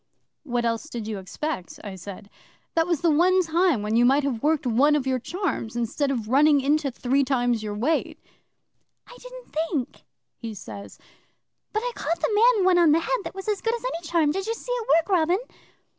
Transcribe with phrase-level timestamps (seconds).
[0.41, 2.31] '"What else did you expect?" I said.
[2.73, 6.09] "That was the one time when you might have worked one of your charms, instead
[6.09, 8.17] of running into three times your weight."
[9.05, 10.01] '"I didn't think,"
[10.39, 10.97] he says.
[11.71, 14.07] "But I caught the man one on the head that was as good as any
[14.07, 14.31] charm.
[14.31, 15.37] Did you see it work, Robin?"